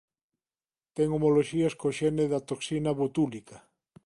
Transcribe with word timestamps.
Ten 0.95 1.07
homoloxías 1.15 1.73
co 1.79 1.87
xene 1.99 2.25
da 2.33 2.39
toxina 2.49 2.91
botúlica. 3.01 3.57